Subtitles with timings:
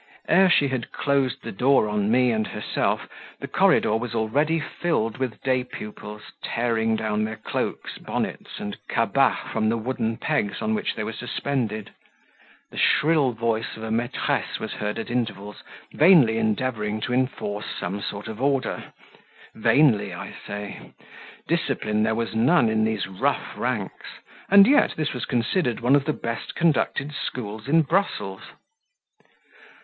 [0.27, 3.07] Ere she had closed the door on me and herself,
[3.39, 9.37] the corridor was already filled with day pupils, tearing down their cloaks, bonnets, and cabas
[9.51, 11.91] from the wooden pegs on which they were suspended;
[12.71, 15.61] the shrill voice of a maitresse was heard at intervals
[15.93, 18.85] vainly endeavouring to enforce some sort of order;
[19.53, 20.93] vainly, I say:
[21.47, 24.07] discipline there was none in these rough ranks,
[24.49, 28.41] and yet this was considered one of the best conducted schools in Brussels.